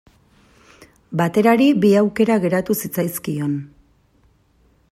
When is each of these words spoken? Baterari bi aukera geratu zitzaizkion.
Baterari 1.21 1.69
bi 1.83 1.93
aukera 2.01 2.39
geratu 2.47 2.79
zitzaizkion. 2.85 3.57